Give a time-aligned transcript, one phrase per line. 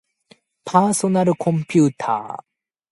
[0.65, 2.43] パーソナルコンピューター